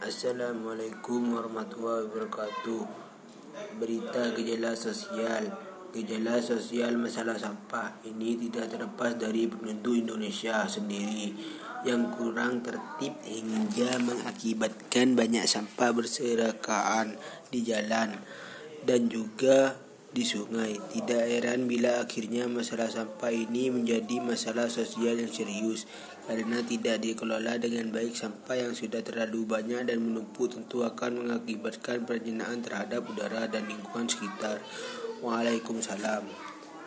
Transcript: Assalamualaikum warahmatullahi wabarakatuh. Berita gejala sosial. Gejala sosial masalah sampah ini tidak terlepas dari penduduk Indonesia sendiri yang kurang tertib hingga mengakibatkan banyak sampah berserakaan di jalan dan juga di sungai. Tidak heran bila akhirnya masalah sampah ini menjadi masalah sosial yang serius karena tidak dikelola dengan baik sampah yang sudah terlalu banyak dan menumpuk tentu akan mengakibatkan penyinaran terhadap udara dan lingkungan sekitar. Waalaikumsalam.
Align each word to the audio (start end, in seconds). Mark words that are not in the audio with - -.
Assalamualaikum 0.00 1.36
warahmatullahi 1.36 2.08
wabarakatuh. 2.08 2.88
Berita 3.76 4.32
gejala 4.32 4.72
sosial. 4.72 5.52
Gejala 5.92 6.40
sosial 6.40 6.96
masalah 6.96 7.36
sampah 7.36 8.00
ini 8.08 8.32
tidak 8.48 8.72
terlepas 8.72 9.20
dari 9.20 9.44
penduduk 9.44 10.00
Indonesia 10.00 10.64
sendiri 10.64 11.36
yang 11.84 12.16
kurang 12.16 12.64
tertib 12.64 13.12
hingga 13.28 14.00
mengakibatkan 14.00 15.20
banyak 15.20 15.44
sampah 15.44 15.92
berserakaan 15.92 17.20
di 17.52 17.60
jalan 17.60 18.16
dan 18.88 19.04
juga 19.12 19.76
di 20.10 20.26
sungai. 20.26 20.74
Tidak 20.74 21.22
heran 21.30 21.70
bila 21.70 22.02
akhirnya 22.02 22.50
masalah 22.50 22.90
sampah 22.90 23.30
ini 23.30 23.70
menjadi 23.70 24.18
masalah 24.18 24.66
sosial 24.66 25.22
yang 25.22 25.30
serius 25.30 25.86
karena 26.26 26.62
tidak 26.66 27.02
dikelola 27.02 27.58
dengan 27.58 27.90
baik 27.94 28.14
sampah 28.14 28.58
yang 28.58 28.74
sudah 28.74 29.02
terlalu 29.02 29.46
banyak 29.46 29.86
dan 29.86 29.98
menumpuk 30.02 30.50
tentu 30.50 30.82
akan 30.82 31.26
mengakibatkan 31.26 32.06
penyinaran 32.06 32.62
terhadap 32.62 33.06
udara 33.06 33.46
dan 33.46 33.66
lingkungan 33.70 34.10
sekitar. 34.10 34.58
Waalaikumsalam. 35.22 36.49